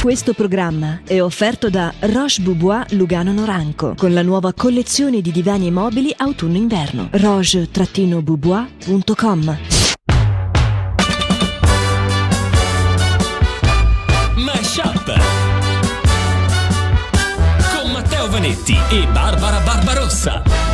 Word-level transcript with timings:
Questo 0.00 0.32
programma 0.32 1.02
è 1.06 1.20
offerto 1.20 1.68
da 1.68 1.92
Roche 1.98 2.40
Boubois 2.40 2.90
Lugano 2.92 3.32
Noranco 3.32 3.92
con 3.98 4.14
la 4.14 4.22
nuova 4.22 4.54
collezione 4.54 5.20
di 5.20 5.30
divani 5.30 5.66
e 5.66 5.70
mobili 5.70 6.10
autunno-inverno. 6.16 7.10
roche-boubois.com 7.12 9.58
Mashup 14.36 15.20
con 17.74 17.90
Matteo 17.92 18.30
Vanetti 18.30 18.78
e 18.90 19.06
Barbara 19.12 19.58
Barbarossa. 19.58 20.69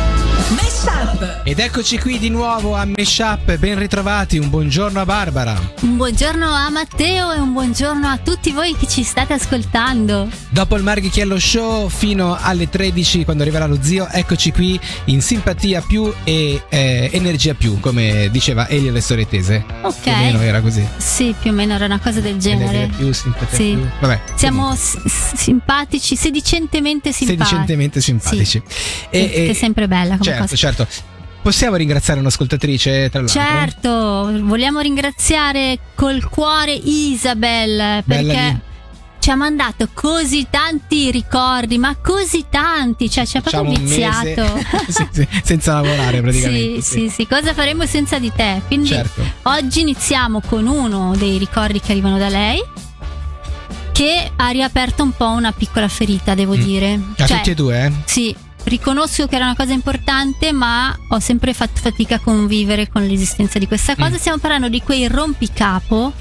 Meshup. 0.49 1.41
Ed 1.43 1.59
eccoci 1.59 1.99
qui 1.99 2.19
di 2.19 2.29
nuovo 2.29 2.73
a 2.75 2.85
Meshup, 2.85 3.57
ben 3.57 3.77
ritrovati, 3.77 4.37
un 4.37 4.49
buongiorno 4.49 4.99
a 5.01 5.05
Barbara. 5.05 5.59
Un 5.81 5.97
buongiorno 5.97 6.49
a 6.49 6.69
Matteo 6.69 7.33
e 7.33 7.39
un 7.39 7.51
buongiorno 7.51 8.07
a 8.07 8.17
tutti 8.17 8.51
voi 8.51 8.73
che 8.77 8.87
ci 8.87 9.03
state 9.03 9.33
ascoltando. 9.33 10.29
Dopo 10.49 10.77
il 10.77 10.83
Marghichiello 10.83 11.37
Show 11.37 11.89
fino 11.89 12.37
alle 12.39 12.69
13 12.69 13.25
quando 13.25 13.43
arriverà 13.43 13.65
lo 13.65 13.77
zio, 13.81 14.07
eccoci 14.09 14.51
qui 14.53 14.79
in 15.05 15.21
simpatia 15.21 15.81
più 15.81 16.11
e 16.23 16.61
eh, 16.69 17.09
energia 17.11 17.53
più, 17.53 17.79
come 17.81 18.29
diceva 18.31 18.69
Elio 18.69 18.91
le 18.93 19.01
storie 19.01 19.27
tese. 19.27 19.65
Ok. 19.81 19.99
Più 20.01 20.11
o 20.13 20.15
meno 20.17 20.39
era 20.41 20.61
così. 20.61 20.85
Sì, 20.95 21.35
più 21.39 21.51
o 21.51 21.53
meno 21.53 21.73
era 21.73 21.85
una 21.85 21.99
cosa 21.99 22.21
del 22.21 22.37
genere. 22.37 22.75
Energia 22.77 22.95
più, 22.97 23.11
simpatia 23.11 23.57
Sì. 23.57 23.73
più. 23.73 23.85
Vabbè. 23.99 24.21
Siamo 24.35 24.73
s- 24.75 24.97
simpatici, 25.35 26.15
sedicentemente 26.15 27.11
simpatici. 27.11 27.45
sedicentemente 27.45 27.99
simpatici. 28.01 28.61
Sì, 28.65 29.07
che 29.09 29.47
è 29.49 29.53
sempre 29.53 29.87
bella 29.89 30.11
come 30.17 30.23
certo, 30.23 30.36
cosa. 30.41 30.55
certo. 30.55 30.87
Possiamo 31.41 31.75
ringraziare 31.77 32.19
un'ascoltatrice 32.19 33.09
tra 33.09 33.21
l'altro? 33.21 33.39
Certo, 33.41 33.89
vogliamo 34.43 34.79
ringraziare 34.81 35.79
col 35.95 36.27
cuore 36.27 36.73
Isabel 36.73 38.03
perché 38.05 38.61
ci 39.19 39.29
ha 39.31 39.35
mandato 39.35 39.87
così 39.93 40.47
tanti 40.49 41.09
ricordi, 41.09 41.77
ma 41.77 41.95
così 42.01 42.45
tanti, 42.49 43.09
cioè 43.09 43.25
ci 43.25 43.37
ha 43.37 43.41
proprio 43.41 43.63
viziato. 43.77 44.59
sì, 44.89 45.07
sì, 45.11 45.27
senza 45.43 45.73
lavorare 45.75 46.21
praticamente. 46.21 46.81
Sì, 46.81 46.99
sì, 47.07 47.09
sì, 47.09 47.27
cosa 47.27 47.53
faremo 47.53 47.85
senza 47.85 48.19
di 48.19 48.31
te? 48.35 48.61
Quindi 48.67 48.87
Certo. 48.89 49.21
oggi 49.43 49.81
iniziamo 49.81 50.41
con 50.41 50.67
uno 50.67 51.15
dei 51.15 51.37
ricordi 51.37 51.79
che 51.79 51.91
arrivano 51.91 52.17
da 52.17 52.27
lei 52.29 52.61
che 53.93 54.31
ha 54.35 54.49
riaperto 54.49 55.01
un 55.03 55.11
po' 55.11 55.27
una 55.29 55.51
piccola 55.51 55.87
ferita, 55.87 56.35
devo 56.35 56.55
Mm. 56.55 56.61
dire. 56.61 56.99
A 57.17 57.25
Cioè, 57.25 57.37
tutti 57.37 57.49
e 57.51 57.55
due, 57.55 57.85
eh? 57.85 57.91
Sì, 58.05 58.35
riconosco 58.67 59.27
che 59.27 59.35
era 59.35 59.45
una 59.45 59.55
cosa 59.55 59.73
importante, 59.73 60.51
ma 60.51 60.95
ho 61.09 61.19
sempre 61.19 61.53
fatto 61.53 61.79
fatica 61.81 62.15
a 62.15 62.19
convivere 62.19 62.87
con 62.89 63.05
l'esistenza 63.05 63.59
di 63.59 63.67
questa 63.67 63.95
cosa. 63.95 64.09
Mm. 64.11 64.15
Stiamo 64.15 64.37
parlando 64.37 64.69
di 64.69 64.81
quei 64.81 65.07
rompicapo 65.07 66.13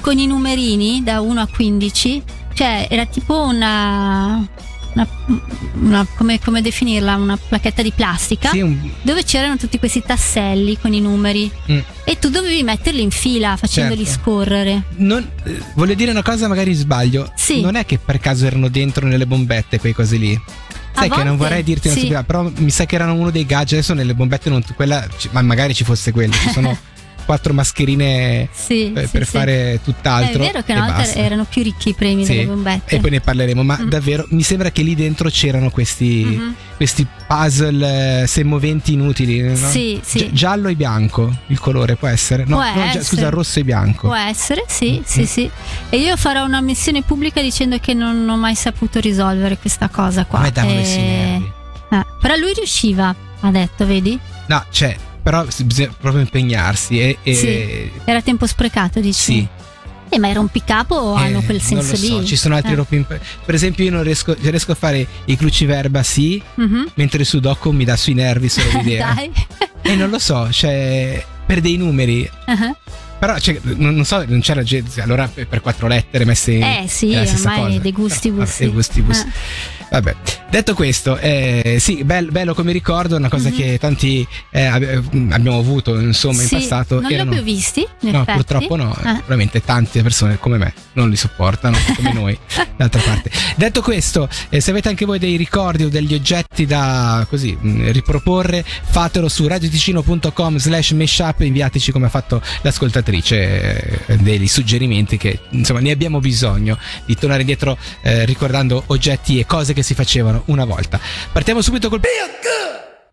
con 0.00 0.18
i 0.18 0.26
numerini 0.26 1.02
da 1.02 1.20
1 1.20 1.40
a 1.40 1.46
15, 1.46 2.22
cioè 2.54 2.86
era 2.90 3.04
tipo 3.06 3.42
una... 3.42 4.46
una- 4.94 5.08
una- 5.74 6.06
come, 6.16 6.40
come 6.40 6.62
definirla? 6.62 7.14
Una 7.16 7.36
placchetta 7.36 7.82
di 7.82 7.92
plastica 7.92 8.50
Sì, 8.50 8.60
un- 8.60 8.90
dove 9.02 9.22
c'erano 9.22 9.56
tutti 9.56 9.78
questi 9.78 10.02
tasselli 10.04 10.78
con 10.78 10.92
i 10.94 11.00
numeri 11.00 11.50
mm. 11.70 11.78
e 12.04 12.18
tu 12.18 12.28
dovevi 12.30 12.62
metterli 12.62 13.02
in 13.02 13.10
fila 13.10 13.56
facendoli 13.56 14.04
Certo. 14.04 14.20
scorrere. 14.22 14.82
Non, 14.96 15.26
eh, 15.44 15.60
voglio 15.74 15.94
dire 15.94 16.10
una 16.10 16.22
cosa, 16.22 16.48
magari 16.48 16.72
sbaglio. 16.72 17.30
Sì. 17.36 17.60
Non 17.60 17.76
è 17.76 17.84
che 17.84 17.98
per 17.98 18.18
caso 18.18 18.46
erano 18.46 18.68
dentro 18.68 19.06
nelle 19.06 19.26
bombette 19.26 19.78
quei 19.78 19.92
cosi 19.92 20.18
lì. 20.18 20.40
Sai 20.92 21.08
che 21.08 21.22
non 21.22 21.36
vorrei 21.36 21.62
dirti 21.62 21.86
una 21.86 21.96
sì. 21.96 22.06
stupidità, 22.06 22.24
però 22.24 22.50
mi 22.56 22.70
sa 22.70 22.84
che 22.84 22.94
erano 22.94 23.14
uno 23.14 23.30
dei 23.30 23.46
gadget. 23.46 23.72
Adesso 23.78 23.94
nelle 23.94 24.14
bombette 24.14 24.50
non 24.50 24.62
quella, 24.74 25.06
ma 25.30 25.42
magari 25.42 25.74
ci 25.74 25.84
fosse 25.84 26.12
quello. 26.12 26.32
Ci 26.32 26.50
sono 26.50 26.76
quattro 27.30 27.52
mascherine 27.54 28.48
Sì, 28.50 28.90
per, 28.92 29.04
sì, 29.04 29.10
per 29.12 29.24
sì. 29.24 29.30
fare 29.30 29.72
Eh, 29.74 29.80
tutt'altro. 29.84 30.42
È 30.42 30.46
vero 30.46 30.62
che 30.62 30.72
e 30.72 30.74
una 30.74 30.84
volta 30.86 30.98
basta. 31.02 31.18
erano 31.20 31.44
più 31.44 31.62
ricchi 31.62 31.90
i 31.90 31.94
premi 31.94 32.24
delle 32.26 32.44
bombette. 32.44 32.96
E 32.96 32.98
poi 32.98 33.10
ne 33.10 33.20
parleremo, 33.20 33.62
ma 33.62 33.78
Mm. 33.80 33.88
davvero 33.88 34.26
mi 34.30 34.42
sembra 34.42 34.72
che 34.72 34.82
lì 34.82 34.96
dentro 34.96 35.28
c'erano 35.30 35.70
questi, 35.70 36.24
Mhm. 36.24 36.54
questi 36.74 37.06
puzzle 37.28 38.22
eh, 38.22 38.26
semoventi 38.26 38.94
inutili. 38.94 39.42
no? 39.42 39.54
Sì, 39.54 40.00
sì. 40.02 40.18
Gi- 40.18 40.32
giallo 40.32 40.66
e 40.66 40.74
bianco 40.74 41.32
il 41.46 41.60
colore 41.60 41.94
può 41.94 42.08
essere? 42.08 42.42
No, 42.46 42.56
Può 42.56 42.64
no, 42.64 42.72
gi- 42.72 42.80
essere. 42.88 43.04
scusa, 43.04 43.28
rosso 43.28 43.60
e 43.60 43.64
bianco. 43.64 44.08
Può 44.08 44.16
essere, 44.16 44.64
sì, 44.66 44.98
Mm. 44.98 45.02
sì, 45.04 45.26
sì. 45.26 45.48
E 45.88 45.98
io 45.98 46.16
farò 46.16 46.44
una 46.44 46.60
missione 46.60 47.02
pubblica 47.02 47.40
dicendo 47.40 47.78
che 47.78 47.94
non 47.94 48.28
ho 48.28 48.36
mai 48.36 48.56
saputo 48.56 48.98
risolvere 48.98 49.56
questa 49.56 49.88
cosa 49.88 50.24
qua. 50.24 50.40
A 50.40 50.42
me 50.42 50.50
davano 50.50 50.72
Eh, 50.72 50.76
questi 50.78 51.00
nervi. 51.00 51.52
eh, 51.90 52.06
però 52.20 52.34
lui 52.34 52.52
riusciva, 52.54 53.14
ha 53.40 53.50
detto, 53.52 53.86
vedi? 53.86 54.18
No, 54.48 54.64
cioè, 54.70 54.96
però 55.30 55.44
bisogna 55.62 55.94
proprio 55.96 56.22
impegnarsi 56.22 56.98
e, 56.98 57.18
e- 57.22 57.34
Sì. 57.34 57.90
Era 58.04 58.20
tempo 58.20 58.46
sprecato, 58.46 58.98
dici? 58.98 59.20
sì. 59.20 59.48
Eh, 60.12 60.18
ma 60.18 60.28
era 60.28 60.40
un 60.40 60.48
piccapo 60.48 60.96
o 60.96 61.14
hanno 61.14 61.38
Eh, 61.38 61.44
quel 61.44 61.60
senso 61.60 61.74
non 61.82 61.90
lo 61.92 61.96
so, 61.96 62.18
lì? 62.18 62.26
Ci 62.26 62.34
sono 62.34 62.56
altri 62.56 62.72
Eh. 62.72 62.74
troppi. 62.74 63.06
Per 63.44 63.54
esempio, 63.54 63.84
io 63.84 63.92
non 63.92 64.02
riesco, 64.02 64.34
riesco 64.40 64.72
a 64.72 64.74
fare 64.74 65.06
i 65.26 65.36
cruciverba, 65.36 66.02
sì, 66.02 66.42
Mhm. 66.56 66.90
mentre 66.94 67.20
il 67.20 67.26
sudoku 67.26 67.70
mi 67.70 67.84
dà 67.84 67.94
sui 67.94 68.14
nervi 68.14 68.48
solo 68.48 68.70
l'idea. 68.82 69.12
Dai. 69.14 69.30
e 69.82 69.94
non 69.94 70.10
lo 70.10 70.18
so, 70.18 70.50
cioè, 70.50 71.24
per 71.46 71.60
dei 71.60 71.76
numeri. 71.76 72.28
Ah, 72.46 72.74
Però, 73.20 73.38
cioè, 73.38 73.60
non, 73.76 73.94
non 73.94 74.04
so, 74.04 74.24
non 74.26 74.40
c'era 74.40 74.64
gente. 74.64 75.00
Allora, 75.00 75.28
per 75.28 75.60
quattro 75.60 75.86
lettere 75.86 76.24
messe 76.24 76.52
in. 76.52 76.62
Eh 76.64 76.84
sì, 76.88 77.14
ormai 77.14 77.62
cosa. 77.66 77.78
dei 77.78 77.92
gusti 77.92 78.30
Però, 78.30 78.40
gusti. 78.42 78.62
vabbè, 78.64 78.74
gusti 78.74 79.00
gusti. 79.02 79.28
Vabbè, 79.90 80.14
detto 80.50 80.74
questo, 80.74 81.18
eh, 81.18 81.78
sì, 81.80 82.04
bel- 82.04 82.30
bello 82.30 82.54
come 82.54 82.70
ricordo, 82.70 83.16
una 83.16 83.28
cosa 83.28 83.48
Mhm. 83.48 83.56
che 83.56 83.78
tanti 83.80 84.26
eh, 84.50 84.64
ab- 84.64 85.32
abbiamo 85.32 85.58
avuto 85.58 85.98
insomma 85.98 86.42
Sì, 86.42 86.54
in 86.54 86.60
passato. 86.60 87.00
Non 87.00 87.08
li 87.08 87.14
ho 87.14 87.16
erano- 87.16 87.32
più 87.32 87.42
visti, 87.42 87.84
No, 88.02 88.20
effetti. 88.22 88.32
purtroppo 88.32 88.76
no, 88.76 88.96
Eh. 88.96 89.20
veramente 89.26 89.62
tante 89.64 90.00
persone 90.02 90.38
come 90.38 90.58
me 90.58 90.72
non 90.92 91.10
li 91.10 91.16
sopportano, 91.16 91.76
come 91.96 92.12
noi, 92.12 92.38
d'altra 92.76 93.00
parte. 93.00 93.30
Detto 93.56 93.82
questo, 93.82 94.28
eh, 94.48 94.60
se 94.60 94.70
avete 94.70 94.88
anche 94.88 95.04
voi 95.04 95.18
dei 95.18 95.36
ricordi 95.36 95.82
o 95.84 95.88
degli 95.88 96.14
oggetti 96.14 96.66
da 96.66 97.26
così 97.28 97.56
mh, 97.60 97.90
riproporre, 97.90 98.64
fatelo 98.64 99.28
su 99.28 99.46
radioticino.com 99.48 100.56
slash 100.58 100.92
meshup, 100.92 101.40
inviateci 101.40 101.90
come 101.90 102.06
ha 102.06 102.10
fatto 102.10 102.40
l'ascoltatrice 102.62 104.00
eh, 104.06 104.16
dei 104.18 104.46
suggerimenti 104.46 105.16
che 105.16 105.40
insomma 105.50 105.80
ne 105.80 105.90
abbiamo 105.90 106.20
bisogno 106.20 106.78
di 107.04 107.14
tornare 107.16 107.40
indietro 107.40 107.76
eh, 108.02 108.24
ricordando 108.24 108.84
oggetti 108.86 109.38
e 109.38 109.46
cose 109.46 109.72
che 109.72 109.79
si 109.82 109.94
facevano 109.94 110.42
una 110.46 110.64
volta. 110.64 110.98
Partiamo 111.32 111.60
subito 111.62 111.88
col... 111.88 112.00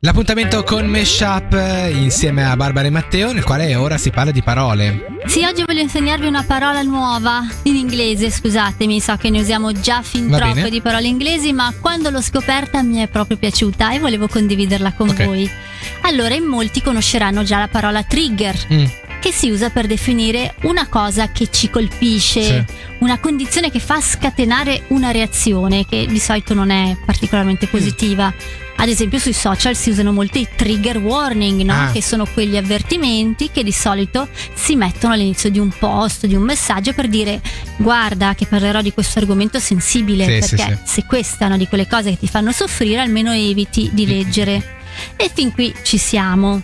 L'appuntamento 0.01 0.61
con 0.61 0.85
Meshup 0.85 1.53
eh, 1.53 1.89
insieme 1.91 2.45
a 2.47 2.55
Barbara 2.55 2.85
e 2.85 2.91
Matteo, 2.91 3.31
nel 3.33 3.44
quale 3.44 3.73
ora 3.73 3.97
si 3.97 4.11
parla 4.11 4.29
di 4.31 4.44
parole. 4.44 5.17
Sì, 5.25 5.44
oggi 5.44 5.63
voglio 5.66 5.81
insegnarvi 5.81 6.27
una 6.27 6.44
parola 6.44 6.83
nuova 6.83 7.44
in 7.63 7.75
inglese, 7.75 8.29
scusatemi, 8.29 9.00
so 9.01 9.16
che 9.16 9.31
ne 9.31 9.39
usiamo 9.39 9.72
già 9.72 10.03
fin 10.03 10.27
Va 10.29 10.38
troppe 10.38 10.53
bene. 10.53 10.69
di 10.69 10.81
parole 10.81 11.07
inglesi, 11.07 11.51
ma 11.51 11.73
quando 11.81 12.11
l'ho 12.11 12.22
scoperta 12.22 12.83
mi 12.83 12.97
è 12.97 13.07
proprio 13.07 13.38
piaciuta 13.38 13.91
e 13.91 13.97
volevo 14.00 14.27
condividerla 14.27 14.94
con 14.94 15.09
Ok. 15.09 15.25
voi. 15.25 15.50
Allora, 16.01 16.35
in 16.35 16.44
molti 16.44 16.83
conosceranno 16.83 17.41
già 17.41 17.57
la 17.57 17.67
parola 17.67 18.03
trigger, 18.03 18.56
Mm. 18.72 18.85
Che 19.19 19.31
si 19.31 19.50
usa 19.50 19.69
per 19.69 19.88
definire 19.88 20.55
una 20.63 20.88
cosa 20.88 21.31
che 21.31 21.50
ci 21.51 21.69
colpisce, 21.69 22.41
Sì. 22.44 22.63
una 23.00 23.19
condizione 23.19 23.69
che 23.72 23.79
fa 23.79 24.00
scatenare 24.01 24.83
una 24.89 25.11
reazione 25.11 25.85
che 25.85 26.05
di 26.07 26.19
solito 26.19 26.53
non 26.53 26.69
è 26.69 26.95
particolarmente 27.05 27.66
Mm. 27.67 27.69
positiva. 27.69 28.33
Ad 28.79 28.89
esempio 28.89 29.17
sui 29.17 29.33
social 29.33 29.75
si 29.75 29.89
usano 29.89 30.11
molto 30.13 30.38
i 30.38 30.47
trigger 30.56 30.97
warning, 31.00 31.61
no? 31.63 31.73
Ah. 31.73 31.91
che 31.91 32.01
sono 32.03 32.27
quegli 32.31 32.56
avvertimenti 32.57 33.50
che 33.51 33.63
di 33.63 33.72
solito 33.72 34.27
si 34.53 34.75
mettono 34.75 35.13
all'inizio 35.13 35.50
di 35.50 35.57
un 35.57 35.69
post, 35.79 36.27
di 36.27 36.35
un 36.35 36.44
messaggio 36.44 36.94
per 36.94 37.07
dire 37.07 37.41
guarda 37.77 38.35
che 38.35 38.45
parlerò 38.45 38.81
di 38.83 38.91
questo 38.94 39.17
argomento 39.17 39.57
sensibile, 39.59 40.25
Sì, 40.41 40.47
sì, 40.50 40.56
perché 40.56 40.79
se 40.85 41.06
queste 41.06 41.44
è 41.44 41.47
una 41.47 41.57
di 41.57 41.67
quelle 41.67 41.88
cose 41.88 42.11
che 42.11 42.19
ti 42.19 42.27
fanno 42.27 42.51
soffrire 42.51 43.00
almeno 43.01 43.31
eviti 43.33 43.89
di 43.94 44.06
leggere. 44.06 44.75
E 45.16 45.31
fin 45.33 45.51
qui 45.53 45.73
ci 45.81 45.97
siamo. 45.97 46.61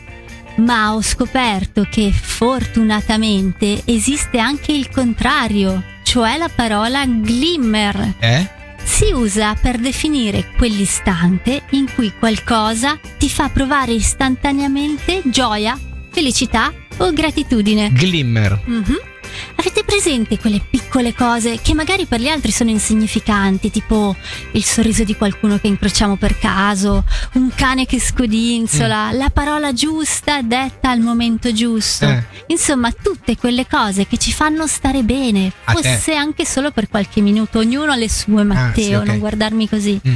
Ma 0.55 0.93
ho 0.93 1.01
scoperto 1.01 1.87
che 1.89 2.11
fortunatamente 2.11 3.81
esiste 3.85 4.37
anche 4.37 4.71
il 4.71 4.89
contrario, 4.89 5.81
cioè 6.03 6.37
la 6.37 6.49
parola 6.53 7.05
glimmer. 7.05 8.15
Eh? 8.19 8.47
Si 8.83 9.11
usa 9.11 9.55
per 9.55 9.77
definire 9.77 10.51
quell'istante 10.57 11.63
in 11.71 11.91
cui 11.93 12.13
qualcosa 12.17 12.99
ti 13.17 13.29
fa 13.29 13.49
provare 13.49 13.93
istantaneamente 13.93 15.21
gioia, 15.25 15.79
felicità 16.11 16.71
o 16.97 17.11
gratitudine. 17.11 17.91
Glimmer. 17.91 18.61
Mhm. 18.65 19.11
Avete 19.55 19.83
presente 19.83 20.37
quelle 20.39 20.59
piccole 20.69 21.13
cose 21.13 21.59
che 21.61 21.73
magari 21.73 22.05
per 22.05 22.19
gli 22.19 22.27
altri 22.27 22.51
sono 22.51 22.69
insignificanti, 22.69 23.71
tipo 23.71 24.15
il 24.51 24.63
sorriso 24.63 25.03
di 25.03 25.15
qualcuno 25.15 25.57
che 25.59 25.67
incrociamo 25.67 26.15
per 26.17 26.37
caso, 26.37 27.03
un 27.33 27.49
cane 27.55 27.85
che 27.85 27.99
scodinzola, 27.99 29.11
la 29.13 29.29
parola 29.29 29.71
giusta 29.73 30.41
detta 30.41 30.89
al 30.89 30.99
momento 30.99 31.51
giusto. 31.53 32.05
Eh. 32.07 32.23
Insomma, 32.47 32.91
tutte 32.91 33.37
quelle 33.37 33.65
cose 33.67 34.05
che 34.07 34.17
ci 34.17 34.31
fanno 34.33 34.67
stare 34.67 35.03
bene, 35.03 35.51
A 35.65 35.73
te. 35.73 35.81
fosse 35.81 36.13
anche 36.15 36.45
solo 36.45 36.71
per 36.71 36.89
qualche 36.89 37.21
minuto. 37.21 37.59
Ognuno 37.59 37.91
ha 37.91 37.95
le 37.95 38.09
sue, 38.09 38.43
Matteo, 38.43 38.83
sì, 38.83 38.93
ok. 38.93 39.05
non 39.05 39.19
guardarmi 39.19 39.69
così. 39.69 39.99
Mm. 40.07 40.15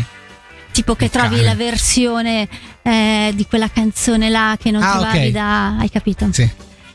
Tipo 0.71 0.95
che 0.95 1.09
trovi 1.09 1.41
la 1.41 1.55
versione 1.55 2.47
eh, 2.83 3.31
di 3.33 3.45
quella 3.47 3.69
canzone 3.69 4.29
là 4.29 4.55
che 4.59 4.69
non 4.69 4.83
Ah, 4.83 4.91
trovavi 4.91 5.31
da... 5.31 5.75
Hai 5.77 5.89
capito? 5.89 6.27
Sì. 6.31 6.47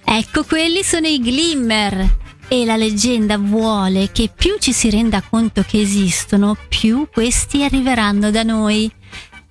Ecco, 0.05 0.44
quelli 0.44 0.85
sono 0.85 1.06
i 1.08 1.19
glimmer. 1.20 2.20
E 2.52 2.66
la 2.66 2.76
leggenda 2.76 3.38
vuole 3.38 4.10
che 4.12 4.28
più 4.34 4.56
ci 4.58 4.75
si 4.75 4.90
renda 4.90 5.22
conto 5.22 5.64
che 5.66 5.81
esistono, 5.81 6.54
più 6.69 7.08
questi 7.10 7.64
arriveranno 7.64 8.31
da 8.31 8.43
noi. 8.43 8.93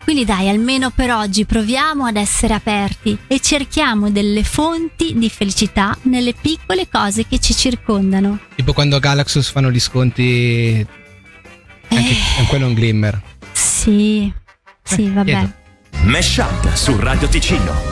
Quindi 0.03 0.24
dai, 0.24 0.50
almeno 0.50 0.92
per 0.92 1.09
oggi 1.12 1.45
proviamo 1.45 2.06
ad 2.06 2.15
essere 2.15 2.53
aperti 2.53 3.18
e 3.25 3.39
cerchiamo 3.39 4.12
delle 4.12 4.44
fonti 4.44 5.13
di 5.18 5.31
felicità 5.31 5.98
nelle 6.03 6.33
piccole 6.39 6.88
cose 6.92 7.25
che 7.27 7.39
ci 7.39 7.56
circondano. 7.56 8.39
Tipo 8.56 8.71
quando 8.71 9.00
Galaxus 9.00 9.50
fanno 9.50 9.71
gli 9.71 9.80
sconti. 9.80 10.86
Anche 11.88 12.12
Eh. 12.12 12.45
quello 12.48 12.65
è 12.65 12.68
un 12.68 12.74
glimmer. 12.75 13.19
Sì, 13.51 14.31
sì, 14.83 15.06
Eh, 15.06 15.09
vabbè. 15.09 15.31
chiedo. 15.31 15.53
Mesh 16.03 16.38
Up 16.38 16.71
su 16.75 16.95
Radio 17.00 17.27
Ticino. 17.27 17.90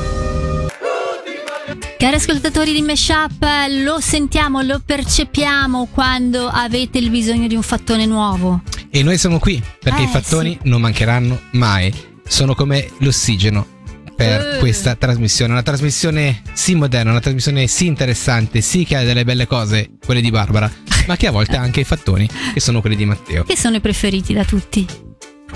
Cari 1.99 2.15
ascoltatori 2.15 2.71
di 2.71 2.81
Meshup, 2.81 3.45
lo 3.83 3.99
sentiamo, 3.99 4.61
lo 4.61 4.81
percepiamo 4.83 5.89
quando 5.91 6.47
avete 6.47 6.97
il 6.97 7.09
bisogno 7.09 7.45
di 7.47 7.55
un 7.55 7.61
fattone 7.61 8.05
nuovo. 8.05 8.61
E 8.89 9.03
noi 9.03 9.17
siamo 9.17 9.37
qui 9.37 9.61
perché 9.79 10.03
Eh, 10.03 10.05
i 10.05 10.07
fattoni 10.07 10.57
non 10.63 10.79
mancheranno 10.79 11.37
mai. 11.51 11.93
Sono 12.25 12.55
come 12.55 12.89
l'ossigeno 12.99 13.67
per 14.15 14.55
Eh. 14.55 14.57
questa 14.59 14.95
trasmissione. 14.95 15.51
Una 15.51 15.61
trasmissione 15.61 16.41
sì 16.53 16.73
moderna, 16.73 17.11
una 17.11 17.19
trasmissione 17.19 17.67
sì 17.67 17.87
interessante, 17.87 18.61
sì 18.61 18.85
che 18.85 18.95
ha 18.95 19.03
delle 19.03 19.25
belle 19.25 19.45
cose, 19.45 19.89
quelle 20.05 20.21
di 20.21 20.31
Barbara, 20.31 20.71
ma 21.05 21.17
che 21.17 21.27
a 21.27 21.31
volte 21.31 21.57
ha 21.57 21.61
anche 21.61 21.81
i 21.81 21.85
fattoni, 21.85 22.29
che 22.53 22.61
sono 22.61 22.79
quelli 22.79 22.95
di 22.95 23.05
Matteo. 23.05 23.43
che 23.43 23.57
sono 23.57 23.75
i 23.75 23.81
preferiti 23.81 24.31
da 24.33 24.45
tutti. 24.45 24.87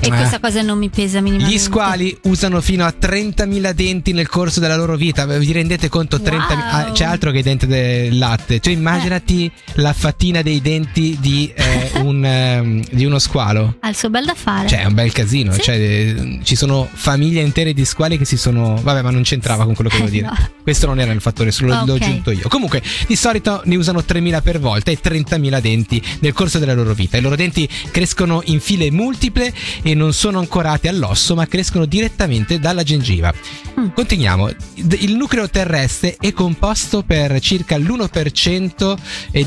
E 0.03 0.07
Eh. 0.07 0.09
questa 0.09 0.39
cosa 0.41 0.61
non 0.61 0.77
mi 0.77 0.89
pesa 0.89 1.21
minimamente. 1.21 1.55
Gli 1.55 1.59
squali 1.59 2.17
usano 2.23 2.59
fino 2.59 2.83
a 2.85 2.93
30.000 2.97 3.71
denti 3.71 4.11
nel 4.11 4.27
corso 4.27 4.59
della 4.59 4.75
loro 4.75 4.97
vita. 4.97 5.25
Vi 5.25 5.51
rendete 5.53 5.87
conto? 5.87 6.17
30.000 6.17 6.57
Wow. 6.57 6.87
ah, 6.87 6.91
c'è 6.91 7.05
altro 7.05 7.31
che 7.31 7.37
i 7.39 7.41
denti 7.41 7.65
del 7.67 8.17
latte. 8.17 8.59
Cioè, 8.59 8.73
immaginati 8.73 9.49
la 9.75 9.93
fattina 9.93 10.41
dei 10.41 10.59
denti 10.61 11.17
di, 11.21 11.49
eh, 11.55 11.91
un, 12.01 12.23
ehm, 12.25 12.83
di 12.91 13.05
uno 13.05 13.17
squalo. 13.17 13.77
Ha 13.79 13.87
il 13.87 13.95
suo 13.95 14.09
bel 14.09 14.25
da 14.25 14.33
fare. 14.35 14.67
Cioè, 14.67 14.81
è 14.81 14.85
un 14.85 14.93
bel 14.93 15.11
casino. 15.13 15.53
Sì. 15.53 15.61
Cioè, 15.61 15.75
eh, 15.75 16.39
ci 16.43 16.55
sono 16.55 16.89
famiglie 16.91 17.41
intere 17.41 17.73
di 17.73 17.85
squali 17.85 18.17
che 18.17 18.25
si 18.25 18.35
sono. 18.35 18.77
Vabbè, 18.81 19.01
ma 19.03 19.09
non 19.09 19.21
c'entrava 19.23 19.63
con 19.63 19.73
quello 19.73 19.89
che 19.89 19.95
Eh, 19.95 19.99
volevo 19.99 20.17
dire. 20.17 20.27
no. 20.27 20.49
Questo 20.63 20.85
non 20.85 20.99
era 20.99 21.13
il 21.13 21.21
fattore, 21.21 21.51
solo 21.51 21.69
l'ho 21.85 21.93
Ok. 21.93 22.01
aggiunto 22.01 22.31
io. 22.31 22.47
Comunque, 22.49 22.81
di 23.07 23.15
solito 23.15 23.61
ne 23.65 23.75
usano 23.77 24.01
3.000 24.03 24.41
per 24.41 24.59
volta 24.59 24.91
e 24.91 24.99
30.000 25.01 25.61
denti 25.61 26.01
nel 26.19 26.33
corso 26.33 26.59
della 26.59 26.73
loro 26.73 26.93
vita. 26.93 27.15
I 27.17 27.21
loro 27.21 27.35
denti 27.37 27.67
crescono 27.89 28.41
in 28.45 28.59
file 28.59 28.91
multiple 28.91 29.51
e 29.81 29.92
non 29.95 30.13
sono 30.13 30.39
ancorati 30.39 30.87
all'osso, 30.87 31.35
ma 31.35 31.45
crescono 31.47 31.85
direttamente 31.85 32.59
dalla 32.59 32.83
gengiva. 32.83 33.33
Mm. 33.79 33.87
Continuiamo. 33.93 34.49
Il 34.75 35.15
nucleo 35.15 35.49
terrestre 35.49 36.15
è 36.19 36.31
composto 36.33 37.03
per 37.03 37.39
circa 37.39 37.77
l'1% 37.77 38.97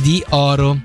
di 0.01 0.23
oro. 0.31 0.81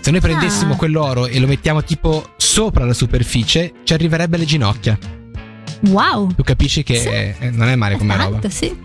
Se 0.00 0.10
noi 0.10 0.20
prendessimo 0.20 0.74
Ah. 0.74 0.76
quell'oro 0.76 1.26
e 1.26 1.38
lo 1.38 1.46
mettiamo 1.46 1.82
tipo 1.84 2.32
sopra 2.36 2.84
la 2.84 2.92
superficie, 2.94 3.72
ci 3.84 3.92
arriverebbe 3.92 4.36
alle 4.36 4.44
ginocchia. 4.44 4.98
Wow. 5.86 6.32
Tu 6.34 6.42
capisci 6.42 6.82
che 6.82 6.96
Sì. 6.96 7.08
eh, 7.08 7.50
non 7.52 7.68
è 7.68 7.76
male 7.76 7.96
come 7.96 8.16
roba. 8.16 8.30
Tanto, 8.38 8.48
sì. 8.50 8.76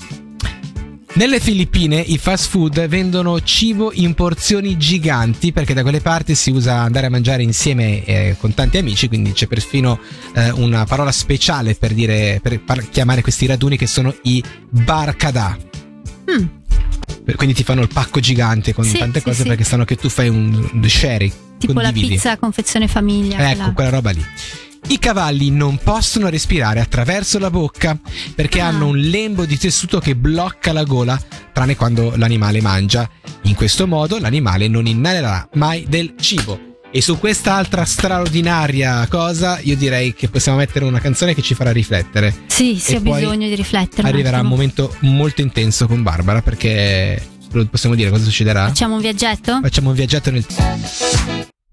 Nelle 1.13 1.39
Filippine 1.39 2.00
i 2.00 2.18
fast 2.19 2.50
food 2.50 2.86
vendono 2.88 3.42
cibo 3.42 3.92
in 3.94 4.13
porzioni 4.13 4.77
giganti 4.77 5.51
perché 5.51 5.74
da 5.74 5.81
quelle 5.81 6.00
parti 6.01 6.36
si 6.36 6.51
usa 6.51 6.81
andare 6.81 7.07
a 7.07 7.09
mangiare 7.09 7.42
insieme 7.42 8.04
eh, 8.06 8.36
con 8.39 8.54
tanti 8.54 8.77
amici, 8.77 9.07
quindi 9.07 9.31
c'è 9.31 9.48
perfino 9.48 10.00
eh, 10.33 10.51
una 10.51 10.86
parola 10.86 11.12
speciale 11.12 11.74
per 11.74 11.94
dire 11.94 12.39
per 12.42 12.62
par- 12.62 12.88
chiamare 12.89 13.21
questi 13.24 13.48
raduni 13.48 13.77
che 13.77 13.88
sono 13.88 14.13
i 14.24 14.44
barcada. 14.69 15.57
Mm. 16.30 16.45
Quindi 17.36 17.56
ti 17.56 17.63
fanno 17.63 17.81
il 17.81 17.89
pacco 17.92 18.19
gigante 18.19 18.74
con 18.74 18.83
Sì, 18.86 18.98
tante 19.00 19.19
sì, 19.19 19.25
cose 19.25 19.42
sì. 19.42 19.48
perché 19.48 19.63
sanno 19.63 19.86
che 19.86 19.95
tu 19.95 20.10
fai 20.10 20.30
un, 20.30 20.69
sharing. 20.88 21.31
Tipo 21.57 21.74
condividi. 21.74 22.01
la 22.01 22.07
pizza 22.13 22.38
confezione 22.38 22.88
famiglia. 22.88 23.38
Ecco, 23.38 23.56
quella. 23.56 23.74
quella 23.74 23.89
roba 23.89 24.12
lì. 24.12 24.24
I 24.89 25.00
cavalli 25.00 25.51
non 25.51 25.78
possono 25.84 26.30
respirare 26.30 26.80
attraverso 26.80 27.39
la 27.39 27.50
bocca 27.50 28.00
perché 28.36 28.62
Ah. 28.62 28.68
hanno 28.68 28.88
un 28.88 28.98
lembo 28.98 29.45
di 29.45 29.57
tessuto 29.57 30.00
che 30.00 30.16
blocca 30.16 30.72
la 30.72 30.84
gola, 30.84 31.19
tranne 31.51 31.75
quando 31.75 32.13
l'animale 32.16 32.62
mangia. 32.62 33.10
In 33.44 33.56
questo 33.56 33.86
modo 33.86 34.18
l'animale 34.18 34.68
non 34.68 34.86
inalerà 34.88 35.50
mai 35.56 35.86
del 35.89 36.13
cibo. 36.19 36.60
E 36.89 37.01
su 37.01 37.19
quest'altra 37.19 37.84
straordinaria 37.84 39.06
cosa 39.10 39.60
io 39.60 39.75
direi 39.75 40.13
che 40.13 40.30
possiamo 40.30 40.57
mettere 40.57 40.86
una 40.86 41.00
canzone 41.00 41.36
che 41.36 41.42
ci 41.42 41.54
farà 41.54 41.72
riflettere. 41.72 42.34
Sì, 42.48 42.78
sì, 42.80 42.95
ho 42.95 43.01
bisogno 43.01 43.48
di 43.48 43.56
riflettere. 43.56 44.07
Arriverà 44.07 44.39
un 44.39 44.48
momento 44.48 44.95
molto 45.01 45.42
intenso 45.42 45.86
con 45.86 46.01
Barbara 46.01 46.42
perché 46.42 47.22
possiamo 47.69 47.94
dire 47.94 48.10
cosa 48.10 48.24
succederà? 48.24 48.68
Facciamo 48.68 48.95
un 48.95 49.01
viaggetto? 49.01 49.60
Facciamo 49.62 49.89
un 49.89 49.95
viaggetto 49.95 50.31
nel 50.31 50.45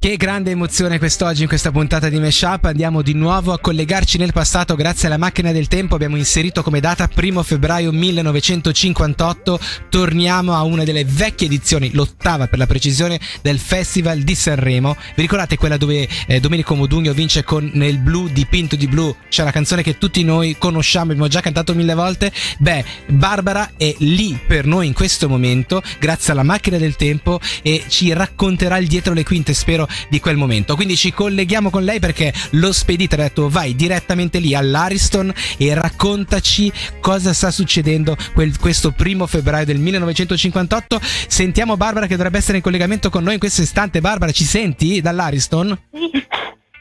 che 0.04 0.18
grande 0.18 0.50
emozione 0.50 0.98
quest'oggi 0.98 1.40
in 1.40 1.48
questa 1.48 1.70
puntata 1.70 2.10
di 2.10 2.18
Meshup. 2.18 2.66
Andiamo 2.66 3.00
di 3.00 3.14
nuovo 3.14 3.54
a 3.54 3.58
collegarci 3.58 4.18
nel 4.18 4.34
passato 4.34 4.74
grazie 4.74 5.06
alla 5.06 5.16
macchina 5.16 5.50
del 5.50 5.66
tempo. 5.66 5.94
Abbiamo 5.94 6.16
inserito 6.16 6.62
come 6.62 6.78
data 6.78 7.08
1 7.10 7.42
febbraio 7.42 7.90
1958. 7.90 9.58
Torniamo 9.88 10.52
a 10.54 10.62
una 10.62 10.84
delle 10.84 11.06
vecchie 11.06 11.46
edizioni, 11.46 11.90
l'ottava 11.94 12.48
per 12.48 12.58
la 12.58 12.66
precisione, 12.66 13.18
del 13.40 13.58
Festival 13.58 14.18
di 14.18 14.34
Sanremo. 14.34 14.94
Vi 15.14 15.22
ricordate 15.22 15.56
quella 15.56 15.78
dove 15.78 16.06
eh, 16.26 16.38
Domenico 16.38 16.74
Modugno 16.74 17.14
vince 17.14 17.42
con 17.42 17.70
Nel 17.72 17.96
blu 17.96 18.28
dipinto 18.28 18.76
di 18.76 18.86
blu? 18.86 19.16
C'è 19.30 19.40
una 19.40 19.52
canzone 19.52 19.82
che 19.82 19.96
tutti 19.96 20.22
noi 20.22 20.56
conosciamo, 20.58 21.12
abbiamo 21.12 21.28
già 21.28 21.40
cantato 21.40 21.72
mille 21.72 21.94
volte. 21.94 22.30
Beh, 22.58 22.84
Barbara 23.06 23.70
è 23.78 23.94
lì 24.00 24.38
per 24.46 24.66
noi 24.66 24.86
in 24.86 24.92
questo 24.92 25.30
momento, 25.30 25.82
grazie 25.98 26.32
alla 26.32 26.42
macchina 26.42 26.76
del 26.76 26.94
tempo, 26.94 27.40
e 27.62 27.84
ci 27.88 28.12
racconterà 28.12 28.76
il 28.76 28.86
dietro 28.86 29.14
le 29.14 29.24
quinte, 29.24 29.54
spero, 29.54 29.88
di 30.08 30.20
quel 30.20 30.36
momento. 30.36 30.74
Quindi 30.76 30.96
ci 30.96 31.12
colleghiamo 31.12 31.70
con 31.70 31.84
lei 31.84 31.98
perché 32.00 32.32
lo 32.52 32.72
spedito 32.72 33.14
ha 33.14 33.18
detto 33.18 33.48
vai 33.48 33.74
direttamente 33.74 34.38
lì 34.38 34.54
all'Ariston 34.54 35.32
e 35.58 35.74
raccontaci 35.74 36.72
cosa 37.00 37.32
sta 37.32 37.50
succedendo 37.50 38.16
quel- 38.34 38.58
questo 38.58 38.92
primo 38.92 39.26
febbraio 39.26 39.64
del 39.64 39.78
1958. 39.78 40.98
Sentiamo 41.02 41.76
Barbara 41.76 42.06
che 42.06 42.16
dovrebbe 42.16 42.38
essere 42.38 42.58
in 42.58 42.62
collegamento 42.62 43.10
con 43.10 43.22
noi 43.24 43.34
in 43.34 43.38
questo 43.38 43.62
istante. 43.62 44.00
Barbara, 44.00 44.32
ci 44.32 44.44
senti 44.44 45.00
dall'Ariston? 45.00 45.78
Sì, 45.92 46.10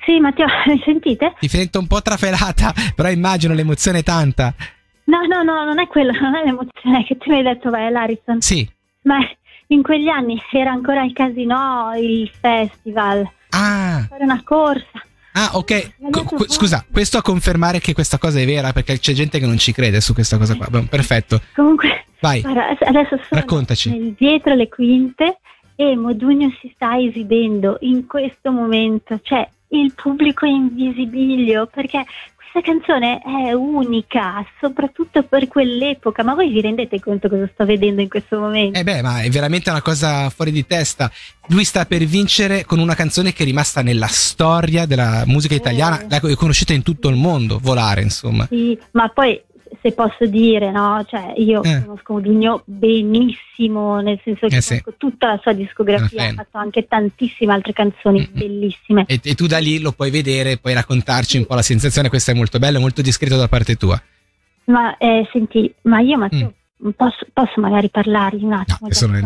sì 0.06 0.20
Matteo, 0.20 0.46
mi 0.68 0.82
sentite? 0.84 1.34
Ti 1.40 1.48
sento 1.48 1.80
un 1.80 1.88
po' 1.88 2.02
trafelata, 2.02 2.74
però 2.96 3.10
immagino 3.10 3.54
l'emozione 3.54 4.00
è 4.00 4.04
tanta. 4.04 4.54
No, 5.06 5.20
no, 5.28 5.44
no, 5.44 5.66
non 5.66 5.80
è 5.80 5.88
quello, 5.88 6.12
non 6.20 6.36
è 6.36 6.44
l'emozione 6.46 7.04
che 7.06 7.18
tu 7.18 7.30
mi 7.32 7.38
hai 7.38 7.44
detto 7.44 7.70
vai 7.70 7.86
all'Ariston, 7.88 8.42
Sì. 8.42 8.68
ma 9.04 9.18
in 9.74 9.82
quegli 9.84 10.08
anni 10.08 10.42
era 10.52 10.72
ancora 10.72 11.04
il 11.04 11.14
casino, 11.14 11.92
il 12.00 12.30
festival, 12.40 13.28
Ah, 13.50 14.06
fare 14.10 14.24
una 14.24 14.42
corsa. 14.44 15.04
ah 15.34 15.52
ok. 15.54 15.96
Poi- 16.10 16.50
scusa, 16.50 16.86
questo 16.92 17.18
a 17.18 17.22
confermare 17.22 17.80
che 17.80 17.94
questa 17.94 18.18
cosa 18.18 18.40
è 18.40 18.46
vera 18.46 18.72
perché 18.74 18.98
c'è 19.00 19.14
gente 19.14 19.40
che 19.40 19.46
non 19.46 19.58
ci 19.58 19.72
crede 19.72 20.02
su 20.02 20.14
questa 20.14 20.38
cosa 20.38 20.56
qua. 20.56 20.68
Beh, 20.70 20.84
Perfetto, 20.84 21.42
Comunque, 21.56 22.06
vai. 22.20 22.42
guarda, 22.42 22.70
adesso 22.80 23.10
sono 23.18 23.42
Raccontaci. 23.42 24.16
dietro 24.18 24.54
le 24.56 24.70
quinte 24.70 25.40
e 25.76 25.96
Modugno 25.96 26.52
si 26.62 26.72
sta 26.76 26.98
esibendo 27.00 27.78
in 27.82 28.06
questo 28.08 28.52
momento, 28.52 29.20
cioè 29.24 29.48
il 29.70 29.92
pubblico 29.96 30.46
è 30.46 30.50
in 30.50 30.70
visibilio 30.74 31.66
perché 31.66 32.06
questa 32.54 32.62
canzone 32.62 33.20
è 33.20 33.52
unica, 33.52 34.46
soprattutto 34.62 35.24
per 35.24 35.48
quell'epoca, 35.48 36.22
ma 36.22 36.36
voi 36.36 36.52
vi 36.52 36.62
rendete 36.62 37.00
conto 37.00 37.28
cosa 37.28 37.50
sto 37.52 37.66
vedendo 37.66 38.02
in 38.02 38.10
questo 38.10 38.38
momento? 38.38 38.78
Eh 38.78 38.84
beh, 38.84 39.02
ma 39.02 39.22
è 39.22 39.30
veramente 39.30 39.72
una 39.72 39.82
cosa 39.82 40.30
fuori 40.30 40.52
di 40.52 40.64
testa. 40.68 41.12
Lui 41.48 41.64
sta 41.64 41.86
per 41.86 42.04
vincere 42.04 42.64
con 42.64 42.78
una 42.78 42.94
canzone 42.94 43.34
che 43.34 43.42
è 43.42 43.46
rimasta 43.48 43.82
nella 43.82 44.06
storia 44.06 44.86
della 44.86 45.24
musica 45.26 45.56
italiana, 45.56 46.00
Eh. 46.02 46.06
la 46.08 46.18
è 46.18 46.36
conosciuta 46.36 46.74
in 46.74 46.84
tutto 46.84 47.10
il 47.10 47.16
mondo, 47.16 47.58
volare, 47.60 48.02
insomma. 48.04 48.46
Sì, 48.48 48.78
ma 48.92 49.10
poi 49.10 49.42
se 49.84 49.92
posso 49.92 50.26
dire, 50.26 50.72
no? 50.72 51.06
Cioè, 51.08 51.34
io 51.36 51.62
Eh. 51.62 51.82
conosco 51.86 52.14
Modugno 52.14 52.64
benissimo, 52.66 54.00
nel 54.00 54.20
senso 54.24 54.48
che 54.48 54.56
Eh 54.56 54.62
sì. 54.62 54.70
conosco 54.82 54.94
tutta 54.98 55.28
la 55.28 55.40
sua 55.42 55.52
discografia, 55.54 56.30
ha 56.30 56.34
fatto 56.34 56.58
anche 56.58 56.88
tantissime 56.88 57.52
altre 57.54 57.74
canzoni 57.74 58.20
Mm-mm. 58.20 58.40
bellissime. 58.40 59.04
E, 59.08 59.20
e 59.22 59.36
tu 59.36 59.46
da 59.46 59.58
lì 59.58 59.80
lo 59.80 59.92
puoi 59.92 60.10
vedere, 60.10 60.58
puoi 60.58 60.74
raccontarci 60.74 61.38
un 61.38 61.46
po' 61.46 61.56
la 61.56 61.62
sensazione, 61.62 62.08
questo 62.10 62.32
è 62.32 62.34
molto 62.34 62.58
bello, 62.60 62.80
molto 62.80 63.02
discreto 63.02 63.36
da 63.36 63.48
parte 63.50 63.76
tua. 63.76 64.02
Ma 64.66 64.96
eh, 64.98 65.28
senti, 65.32 65.72
ma 65.84 66.00
io 66.00 66.18
Matteo, 66.18 66.54
Mm. 66.86 66.90
posso, 66.98 67.26
posso 67.32 67.62
magari 67.62 67.90
parlargli 67.90 68.44
un 68.44 68.50
No, 68.50 68.56
attimo? 68.60 68.78
nel- 68.82 68.94
sono 68.96 69.18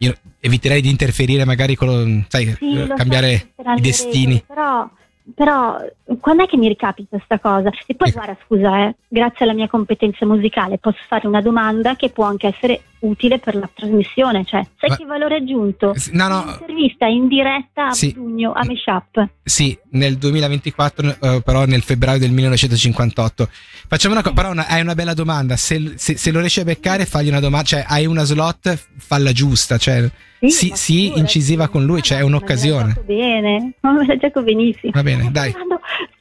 io 0.00 0.14
eviterei 0.40 0.80
di 0.80 0.88
interferire 0.90 1.44
magari 1.44 1.74
con, 1.74 2.24
sai, 2.28 2.54
Sì, 2.58 2.84
so, 2.86 2.94
cambiare 2.94 3.50
saranno 3.56 3.78
i 3.78 3.80
destini. 3.80 4.44
Però, 4.46 4.88
però 5.34 5.78
quando 6.20 6.44
è 6.44 6.46
che 6.46 6.56
mi 6.56 6.68
ricapita 6.68 7.18
sta 7.24 7.38
cosa? 7.38 7.70
E 7.86 7.94
poi 7.94 8.10
guarda, 8.10 8.36
scusa, 8.44 8.86
eh, 8.86 8.96
grazie 9.08 9.44
alla 9.44 9.54
mia 9.54 9.68
competenza 9.68 10.24
musicale 10.26 10.78
posso 10.78 11.00
fare 11.06 11.26
una 11.26 11.40
domanda 11.40 11.96
che 11.96 12.10
può 12.10 12.24
anche 12.24 12.48
essere 12.48 12.82
utile 13.00 13.38
per 13.38 13.54
la 13.54 13.68
trasmissione, 13.72 14.44
cioè 14.44 14.64
sai 14.78 14.90
Ma- 14.90 14.96
che 14.96 15.04
valore 15.04 15.36
aggiunto? 15.36 15.94
S- 15.94 16.08
No, 16.08 16.28
no, 16.28 16.42
Un'intervista 16.42 17.06
in 17.06 17.28
diretta 17.28 17.86
a 17.88 17.92
Sì. 17.92 18.12
giugno 18.12 18.52
a 18.52 18.64
Meshup. 18.64 19.28
sì, 19.42 19.76
nel 19.90 20.16
2024, 20.18 21.16
eh, 21.20 21.42
però 21.44 21.64
nel 21.64 21.82
febbraio 21.82 22.18
del 22.18 22.30
1958. 22.32 23.48
Facciamo 23.88 24.14
una 24.14 24.22
cosa, 24.22 24.34
però 24.34 24.50
una- 24.50 24.66
hai 24.66 24.80
una 24.80 24.94
bella 24.94 25.14
domanda. 25.14 25.56
Se, 25.56 25.92
se- 25.96 26.16
se 26.16 26.30
lo 26.30 26.40
riesci 26.40 26.60
a 26.60 26.64
beccare, 26.64 27.04
fagli 27.06 27.28
una 27.28 27.40
domanda. 27.40 27.66
Cioè, 27.66 27.84
hai 27.86 28.06
una 28.06 28.24
slot, 28.24 28.78
falla 28.98 29.32
giusta. 29.32 29.78
Cioè, 29.78 30.10
Sì, 30.40 30.70
sì, 30.74 30.94
figurati. 30.94 31.20
incisiva 31.20 31.68
con 31.68 31.84
lui, 31.84 32.00
cioè, 32.02 32.18
è 32.18 32.22
un'occasione. 32.22 32.92
gioco 32.94 33.06
bene, 33.06 33.72
ma 33.82 33.92
me 33.92 34.04
benissimo. 34.42 34.92
Va 34.94 35.02
bene, 35.02 35.30
dai. 35.32 35.52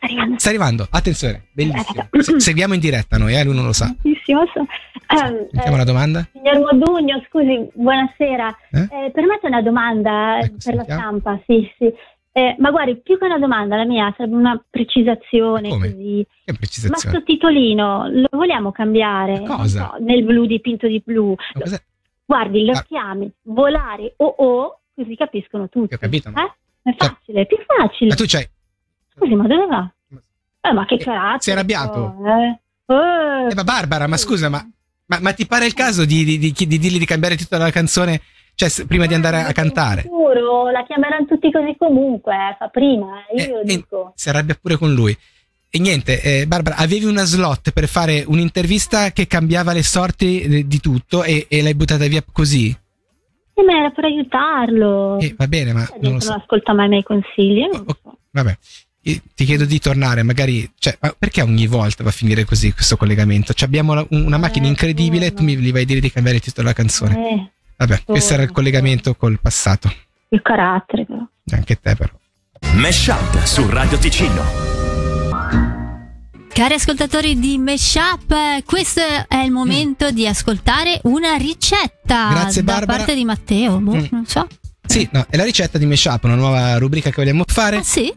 Arrivando, 0.07 0.39
sta 0.39 0.49
arrivando. 0.49 0.87
Attenzione, 0.89 1.47
bellissimo. 1.51 2.07
Se- 2.19 2.39
Seguiamo 2.39 2.73
in 2.73 2.79
diretta 2.79 3.17
noi, 3.17 3.35
eh, 3.35 3.43
lui 3.43 3.55
non 3.55 3.65
lo 3.65 3.73
sa. 3.73 3.85
Tantissimo. 3.85 4.43
So- 4.53 4.65
Ehm, 5.09 5.47
Sentiamo 5.51 5.75
eh, 5.75 5.77
la 5.77 5.83
domanda. 5.85 6.27
Signor 6.33 6.59
Modugno, 6.73 7.23
scusi, 7.29 7.65
buonasera. 7.73 8.57
Eh? 8.71 8.79
Eh, 9.05 9.11
permette 9.11 9.47
una 9.47 9.61
domanda 9.61 10.39
eh, 10.39 10.45
Ecco, 10.45 10.55
per 10.65 10.75
la 10.75 10.83
sentiamo. 10.83 11.01
stampa? 11.19 11.41
Sì, 11.45 11.71
sì. 11.77 11.93
Eh, 12.33 12.55
ma 12.59 12.71
guardi, 12.71 12.97
più 12.97 13.17
che 13.17 13.23
una 13.25 13.39
domanda, 13.39 13.77
la 13.77 13.85
mia 13.85 14.13
sarebbe 14.17 14.35
una 14.35 14.61
precisazione 14.69 15.69
Come? 15.69 15.89
così. 15.91 16.27
Che 16.43 16.51
Ma 16.51 16.57
precisazione. 16.57 17.15
sto 17.15 17.23
titolino 17.23 18.09
lo 18.09 18.27
vogliamo 18.31 18.71
cambiare? 18.73 19.39
Ma 19.39 19.55
cosa? 19.55 19.91
So, 19.95 20.03
nel 20.03 20.23
blu 20.25 20.45
dipinto 20.45 20.87
di 20.87 21.01
blu. 21.03 21.29
Ma 21.53 21.61
cos'è? 21.61 21.81
Guardi, 22.25 22.65
lo 22.65 22.73
Ah. 22.73 22.81
chiami 22.83 23.31
volare 23.43 24.13
o 24.17 24.25
o, 24.37 24.79
così 24.93 25.15
capiscono 25.15 25.69
tutti. 25.69 25.93
Ho 25.93 25.97
capito, 25.97 26.29
ma- 26.31 26.43
Eh? 26.43 26.91
È 26.91 26.95
facile, 26.97 27.41
è 27.41 27.45
più 27.47 27.57
facile. 27.65 28.09
Ma 28.09 28.15
tu 28.15 28.23
c'hai. 28.27 28.45
Scusi, 29.15 29.35
ma 29.35 29.47
dove 29.47 29.65
va? 29.67 29.89
Eh, 30.69 30.73
ma 30.73 30.85
che 30.85 30.95
Eh, 30.95 30.97
carattere. 30.97 31.37
sei 31.41 31.53
arrabbiato? 31.53 31.99
oh, 31.99 32.27
Eh? 32.27 32.59
Eh, 32.93 33.51
Eh, 33.51 33.55
ma 33.55 33.63
Barbara, 33.63 34.07
ma 34.07 34.17
scusa, 34.17 34.49
ma, 34.49 34.65
ma, 35.07 35.19
ma 35.21 35.33
ti 35.33 35.45
pare 35.45 35.65
il 35.65 35.73
caso 35.73 36.05
di, 36.05 36.23
di, 36.23 36.37
di, 36.37 36.51
di 36.53 36.77
dirgli 36.77 36.97
di 36.99 37.05
cambiare 37.05 37.35
tutta 37.37 37.57
la 37.57 37.69
canzone? 37.71 38.21
Cioè, 38.55 38.85
prima 38.87 39.05
di 39.05 39.13
andare 39.13 39.41
a 39.43 39.51
cantare? 39.51 40.01
Sicuro, 40.01 40.69
la 40.71 40.83
chiameranno 40.83 41.25
tutti 41.27 41.51
così 41.51 41.75
comunque, 41.77 42.33
eh, 42.33 42.55
fa 42.57 42.67
prima, 42.69 43.23
eh, 43.29 43.43
io 43.43 43.57
Eh, 43.57 43.61
eh, 43.61 43.63
dico. 43.63 44.13
si 44.15 44.29
arrabbia 44.29 44.57
pure 44.59 44.77
con 44.77 44.93
lui. 44.93 45.15
E 45.69 45.79
niente, 45.79 46.21
eh, 46.21 46.47
Barbara, 46.47 46.77
avevi 46.77 47.05
una 47.05 47.23
slot 47.23 47.71
per 47.71 47.87
fare 47.87 48.23
un'intervista 48.25 49.11
che 49.11 49.27
cambiava 49.27 49.73
le 49.73 49.83
sorti 49.83 50.41
eh, 50.41 50.65
di 50.65 50.79
tutto 50.79 51.23
e, 51.23 51.45
e 51.49 51.61
l'hai 51.61 51.75
buttata 51.75 52.07
via 52.07 52.23
così? 52.31 52.75
Eh, 53.53 53.63
ma 53.63 53.77
era 53.77 53.89
per 53.91 54.05
aiutarlo. 54.05 55.19
Eh, 55.19 55.35
va 55.37 55.47
bene, 55.47 55.73
ma 55.73 55.81
non 55.81 55.99
lo 56.01 56.09
non 56.11 56.21
so. 56.21 56.33
ascolta 56.33 56.73
mai 56.73 56.85
i 56.85 56.89
miei 56.89 57.03
consigli, 57.03 57.59
non 57.71 57.83
lo 57.85 57.97
so. 58.01 58.17
Vabbè, 58.31 58.57
ti 59.33 59.45
chiedo 59.45 59.65
di 59.65 59.79
tornare, 59.79 60.23
magari. 60.23 60.69
Cioè, 60.77 60.97
ma 61.01 61.15
perché 61.17 61.41
ogni 61.41 61.67
volta 61.67 62.03
va 62.03 62.09
a 62.09 62.13
finire 62.13 62.43
così 62.45 62.73
questo 62.73 62.97
collegamento? 62.97 63.53
Cioè, 63.53 63.67
abbiamo 63.67 63.93
la- 63.93 64.05
una 64.09 64.37
macchina 64.37 64.65
Eh, 64.65 64.69
incredibile 64.69 65.27
e 65.27 65.33
tu 65.33 65.43
mi 65.43 65.55
gli 65.57 65.71
vai 65.71 65.83
a 65.83 65.85
dire 65.85 65.99
di 65.99 66.11
cambiare 66.11 66.37
il 66.37 66.43
titolo 66.43 66.67
della 66.67 66.75
canzone. 66.79 67.13
Eh, 67.29 67.51
Vabbè, 67.77 68.03
questo 68.05 68.33
era 68.33 68.43
il 68.43 68.51
collegamento 68.51 69.15
col 69.15 69.39
passato. 69.39 69.91
il 70.29 70.41
carattere 70.41 71.05
però. 71.05 71.25
Anche 71.51 71.79
te, 71.79 71.95
però. 71.95 72.11
Mesh 72.73 73.07
Up 73.07 73.43
su 73.43 73.69
Radio 73.69 73.97
Ticino. 73.97 74.65
Cari 76.49 76.73
ascoltatori 76.73 77.37
di 77.39 77.57
Meshup, 77.59 78.63
questo 78.65 79.01
è 79.27 79.37
il 79.37 79.51
momento 79.51 80.09
di 80.09 80.25
ascoltare 80.27 80.99
una 81.03 81.35
ricetta 81.35 82.29
Grazie, 82.31 82.63
da 82.63 82.73
Barbara. 82.73 82.97
parte 82.97 83.13
di 83.13 83.23
Matteo. 83.25 83.77
Boh, 83.79 83.95
Mm. 83.95 84.05
Non 84.09 84.25
so. 84.25 84.47
Sì, 84.83 85.07
no, 85.11 85.23
è 85.29 85.35
la 85.37 85.43
ricetta 85.43 85.77
di 85.77 85.85
Meshup, 85.85 86.23
una 86.23 86.33
nuova 86.35 86.77
rubrica 86.79 87.09
che 87.11 87.21
vogliamo 87.21 87.43
fare. 87.45 87.77
Ah, 87.77 87.83
sì? 87.83 88.11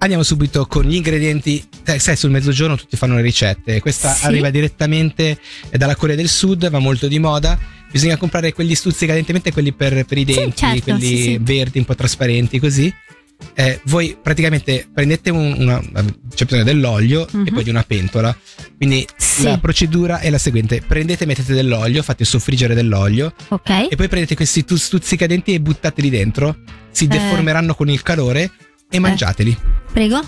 Andiamo 0.00 0.22
subito 0.22 0.64
con 0.66 0.84
gli 0.84 0.94
ingredienti. 0.94 1.62
Eh, 1.84 1.98
sai, 1.98 2.16
sul 2.16 2.30
mezzogiorno 2.30 2.76
tutti 2.76 2.96
fanno 2.96 3.16
le 3.16 3.22
ricette. 3.22 3.80
Questa 3.80 4.12
Sì. 4.14 4.26
arriva 4.26 4.48
direttamente 4.50 5.38
eh, 5.70 5.76
dalla 5.76 5.96
Corea 5.96 6.14
del 6.14 6.28
Sud, 6.28 6.68
va 6.70 6.78
molto 6.78 7.08
di 7.08 7.18
moda. 7.18 7.58
Bisogna 7.90 8.16
comprare 8.16 8.52
quegli 8.52 8.76
stuzzicadentemente, 8.76 9.50
quelli 9.52 9.72
per, 9.72 10.04
per 10.04 10.18
i 10.18 10.24
Sì, 10.26 10.34
denti, 10.34 10.56
certo, 10.56 10.82
quelli 10.84 11.06
sì, 11.06 11.22
sì. 11.22 11.38
verdi, 11.40 11.78
un 11.78 11.84
po' 11.84 11.96
trasparenti, 11.96 12.60
così. 12.60 12.92
Eh, 13.54 13.80
voi 13.84 14.16
praticamente 14.20 14.88
prendete 14.92 15.30
un- 15.30 15.54
una, 15.58 15.80
c'è 16.34 16.44
bisogno 16.44 16.64
dell'olio 16.64 17.26
Mhm. 17.30 17.46
e 17.46 17.52
poi 17.52 17.64
di 17.64 17.70
una 17.70 17.82
pentola. 17.84 18.36
Quindi 18.76 19.04
Sì. 19.16 19.44
la 19.44 19.58
procedura 19.58 20.20
è 20.20 20.30
la 20.30 20.38
seguente: 20.38 20.80
prendete, 20.86 21.26
mettete 21.26 21.54
dell'olio, 21.54 22.02
fate 22.04 22.24
soffriggere 22.24 22.74
dell'olio 22.74 23.32
Ok. 23.48 23.88
e 23.90 23.96
poi 23.96 24.06
prendete 24.08 24.36
questi 24.36 24.64
tu- 24.64 24.76
stuzzicadenti 24.76 25.54
e 25.54 25.60
buttateli 25.60 26.08
dentro. 26.10 26.56
Si 26.92 27.04
Eh. 27.04 27.08
deformeranno 27.08 27.74
con 27.74 27.88
il 27.88 28.02
calore 28.02 28.50
e 28.90 28.98
mangiateli. 28.98 29.56
Prego. 29.92 30.20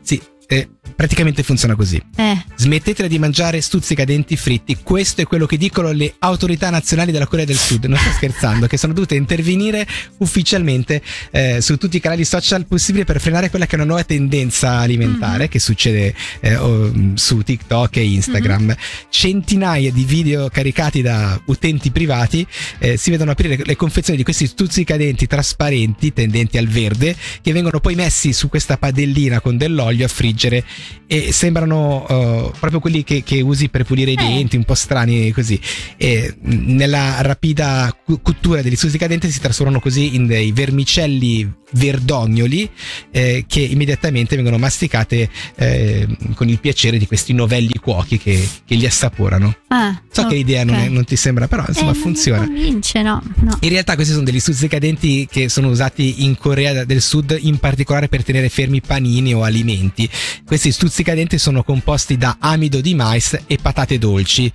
Sì, 0.00 0.20
eh, 0.46 0.68
praticamente 0.94 1.42
funziona 1.42 1.74
così. 1.74 2.00
Eh. 2.16 2.44
Smettetela 2.56 3.08
di 3.08 3.18
mangiare 3.18 3.60
stuzzicadenti 3.60 4.36
fritti. 4.36 4.78
Questo 4.82 5.20
è 5.20 5.24
quello 5.24 5.46
che 5.46 5.56
dicono 5.56 5.92
le 5.92 6.14
autorità 6.18 6.70
nazionali 6.70 7.12
della 7.12 7.26
Corea 7.26 7.44
del 7.44 7.56
Sud. 7.56 7.84
Non 7.84 7.98
sto 7.98 8.10
scherzando, 8.10 8.66
che 8.66 8.76
sono 8.76 8.92
dovute 8.92 9.14
intervenire 9.14 9.86
ufficialmente 10.18 11.02
eh, 11.30 11.60
su 11.60 11.76
tutti 11.76 11.96
i 11.96 12.00
canali 12.00 12.24
social 12.24 12.66
possibili 12.66 13.04
per 13.04 13.20
frenare 13.20 13.50
quella 13.50 13.66
che 13.66 13.72
è 13.72 13.74
una 13.76 13.84
nuova 13.86 14.04
tendenza 14.04 14.78
alimentare 14.78 15.44
Mhm. 15.44 15.48
che 15.48 15.58
succede 15.58 16.14
eh, 16.40 16.56
oh, 16.56 16.92
su 17.14 17.42
TikTok 17.42 17.96
e 17.96 18.04
Instagram. 18.04 18.62
Mhm. 18.64 18.74
Centinaia 19.10 19.90
di 19.92 20.04
video 20.04 20.48
caricati 20.48 21.02
da 21.02 21.40
utenti 21.46 21.90
privati 21.90 22.46
eh, 22.78 22.96
si 22.96 23.10
vedono 23.10 23.30
aprire 23.30 23.58
le 23.62 23.76
confezioni 23.76 24.16
di 24.16 24.24
questi 24.24 24.46
stuzzicadenti 24.46 25.26
trasparenti 25.26 26.12
tendenti 26.12 26.58
al 26.58 26.66
verde 26.66 27.16
che 27.40 27.52
vengono 27.52 27.80
poi 27.80 27.94
messi 27.94 28.32
su 28.32 28.48
questa 28.48 28.76
padellina 28.76 29.40
con 29.40 29.56
dell'olio 29.56 30.04
a 30.06 30.08
friggere 30.08 30.64
e 31.06 31.32
sembrano 31.32 32.06
eh, 32.08 32.50
proprio 32.58 32.80
quelli 32.80 33.02
che, 33.04 33.22
che 33.22 33.40
usi 33.40 33.68
per 33.68 33.84
pulire 33.84 34.10
i 34.10 34.14
Eh. 34.14 34.22
denti, 34.22 34.56
un 34.56 34.64
po' 34.64 34.74
strani 34.74 35.30
così. 35.32 35.58
E 35.96 36.34
nella 36.42 37.20
rapida 37.22 37.94
cottura 38.22 38.62
degli 38.62 38.76
stuzzicadenti 38.76 39.30
si 39.30 39.40
trasformano 39.40 39.80
così 39.80 40.14
in 40.14 40.26
dei 40.26 40.52
vermicelli 40.52 41.50
verdognoli 41.70 42.68
eh, 43.10 43.44
che 43.46 43.60
immediatamente 43.60 44.34
vengono 44.36 44.56
masticate 44.56 45.28
eh, 45.56 46.06
con 46.34 46.48
il 46.48 46.58
piacere 46.60 46.96
di 46.96 47.06
questi 47.06 47.34
novelli 47.34 47.74
cuochi 47.74 48.18
che, 48.18 48.46
che 48.64 48.74
li 48.74 48.86
assaporano. 48.86 49.54
Ah, 49.68 50.00
So 50.10 50.22
che 50.22 50.28
ok. 50.28 50.32
l'idea 50.32 50.64
non, 50.64 50.76
è- 50.76 50.88
non 50.88 51.04
ti 51.04 51.16
sembra, 51.16 51.46
però 51.46 51.64
insomma 51.68 51.90
Eh, 51.90 51.94
funziona. 51.94 52.44
convince, 52.46 53.02
no. 53.02 53.22
no. 53.40 53.58
In 53.60 53.68
realtà 53.68 53.94
questi 53.96 54.12
sono 54.14 54.24
degli 54.24 54.40
stuzzicadenti 54.40 55.26
che 55.30 55.48
sono 55.50 55.68
usati 55.68 56.24
in 56.24 56.36
Corea 56.38 56.84
del 56.84 57.02
Sud 57.02 57.36
in 57.38 57.58
particolare 57.58 58.08
per 58.08 58.24
tenere 58.24 58.48
fermi 58.48 58.80
panini 58.80 59.34
o 59.34 59.42
alimenti. 59.42 60.08
Questi 60.46 60.67
stuzzicadenti 60.72 61.38
sono 61.38 61.62
composti 61.62 62.16
da 62.16 62.36
amido 62.40 62.80
di 62.80 62.94
mais 62.94 63.38
e 63.46 63.58
patate 63.60 63.98
dolci, 63.98 64.50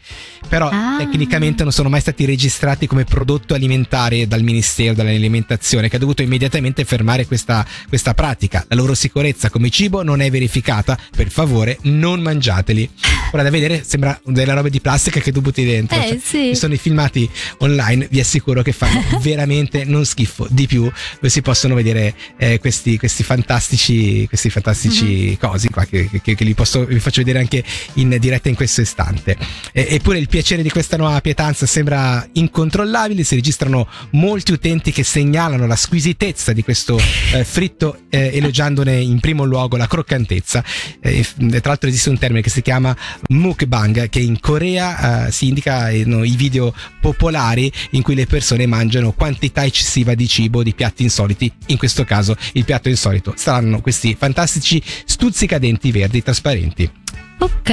però 0.47 0.69
Ah. 0.69 0.95
tecnicamente 0.97 1.63
non 1.63 1.71
sono 1.71 1.89
mai 1.89 2.01
stati 2.01 2.25
registrati 2.25 2.87
come 2.87 3.03
prodotto 3.03 3.53
alimentare 3.53 4.27
dal 4.27 4.41
Ministero 4.43 4.93
dell'Alimentazione 4.93 5.89
che 5.89 5.95
ha 5.95 5.99
dovuto 5.99 6.21
immediatamente 6.21 6.83
fermare 6.85 7.25
questa, 7.25 7.65
questa 7.87 8.13
pratica. 8.13 8.65
La 8.69 8.75
loro 8.75 8.93
sicurezza 8.95 9.49
come 9.49 9.69
cibo 9.69 10.03
non 10.03 10.21
è 10.21 10.29
verificata, 10.29 10.97
per 11.15 11.29
favore 11.29 11.77
non 11.83 12.21
mangiateli. 12.21 12.89
Ora 13.33 13.43
da 13.43 13.49
vedere 13.49 13.83
sembra 13.85 14.19
delle 14.25 14.53
robe 14.53 14.69
di 14.69 14.79
plastica 14.79 15.19
che 15.19 15.31
tu 15.31 15.41
butti 15.41 15.63
dentro. 15.65 15.97
Eh, 15.99 16.07
Cioè, 16.07 16.19
sì. 16.23 16.37
Ci 16.49 16.55
sono 16.55 16.73
i 16.73 16.77
filmati 16.77 17.29
online, 17.59 18.07
vi 18.11 18.19
assicuro 18.19 18.61
che 18.61 18.71
fanno 18.71 19.01
veramente 19.21 19.83
non 19.85 20.05
schifo. 20.05 20.47
Di 20.49 20.67
più, 20.67 20.83
dove 20.83 21.29
si 21.29 21.41
possono 21.41 21.73
vedere 21.75 22.13
eh, 22.37 22.59
questi, 22.59 22.97
questi 22.97 23.23
fantastici, 23.23 24.27
questi 24.27 24.49
fantastici 24.49 25.01
Mhm. 25.03 25.37
cosi 25.37 25.69
qua 25.69 25.85
che, 25.85 26.02
che- 26.09 26.35
che 26.35 26.43
li, 26.43 26.53
posso, 26.53 26.85
vi 26.85 26.99
faccio 26.99 27.21
vedere 27.21 27.39
anche 27.39 27.63
in 27.95 28.15
diretta 28.19 28.49
in 28.49 28.55
questo 28.55 28.81
istante. 28.81 29.37
E- 29.71 29.87
eppure 29.89 30.17
il 30.19 30.27
piacere 30.27 30.61
di 30.61 30.69
questa 30.69 30.97
nuova 30.97 31.19
pietanza 31.21 31.65
sembra 31.65 32.27
incontrollabile. 32.33 33.23
Si 33.23 33.35
registrano 33.35 33.87
molti 34.11 34.51
utenti 34.51 34.91
che 34.91 35.03
segnalano 35.03 35.65
la 35.67 35.75
squisitezza 35.75 36.53
di 36.53 36.63
questo 36.63 36.99
eh, 37.33 37.43
fritto, 37.43 37.99
eh, 38.09 38.31
elogiandone 38.33 38.99
in 38.99 39.19
primo 39.19 39.43
luogo 39.43 39.77
la 39.77 39.87
croccantezza. 39.87 40.63
Eh, 40.99 41.25
tra 41.35 41.61
l'altro 41.63 41.89
esiste 41.89 42.09
un 42.09 42.17
termine 42.17 42.41
che 42.41 42.49
si 42.49 42.61
chiama 42.61 42.95
mukbang, 43.29 44.09
che 44.09 44.19
in 44.19 44.39
Corea 44.39 45.27
eh, 45.27 45.31
si 45.31 45.47
indica 45.47 45.89
no, 46.05 46.23
i 46.23 46.35
video 46.35 46.73
popolari 46.99 47.71
in 47.91 48.01
cui 48.01 48.15
le 48.15 48.25
persone 48.25 48.65
mangiano 48.65 49.11
quantità 49.11 49.65
eccessiva 49.65 50.13
di 50.15 50.27
cibo, 50.27 50.63
di 50.63 50.73
piatti 50.73 51.03
insoliti. 51.03 51.51
In 51.67 51.77
questo 51.77 52.03
caso 52.03 52.35
il 52.53 52.65
piatto 52.65 52.89
insolito 52.89 53.33
saranno 53.35 53.81
questi 53.81 54.15
fantastici 54.17 54.81
stuzzicadenti 55.05 55.91
verdi 55.93 56.23
trasparenti. 56.23 56.89
Ok. 57.37 57.71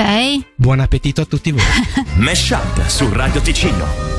Buon 0.55 0.81
appetito 0.81 1.23
a 1.23 1.25
tutti 1.25 1.50
voi. 1.50 1.62
Mesh 2.17 2.50
Up 2.50 2.87
su 2.87 3.11
Radio 3.11 3.41
Ticino. 3.41 4.19